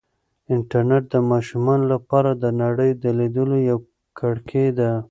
[0.53, 3.83] انټرنیټ د ماشومانو لپاره د نړۍ د لیدلو یوه
[4.19, 4.91] کړکۍ ده.